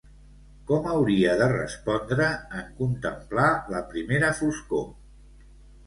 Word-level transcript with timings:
Com 0.71 0.87
hauria 0.93 1.35
de 1.41 1.49
respondre 1.51 2.31
en 2.63 2.73
contemplar 2.83 3.53
la 3.77 3.87
primera 3.95 4.35
foscor? 4.43 4.87